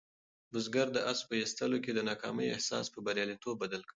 بزګر 0.51 0.87
د 0.93 0.97
آس 1.11 1.19
په 1.27 1.33
ایستلو 1.41 1.77
کې 1.83 1.91
د 1.93 1.99
ناکامۍ 2.09 2.47
احساس 2.51 2.85
په 2.93 2.99
بریالیتوب 3.05 3.55
بدل 3.63 3.81
کړ. 3.87 3.89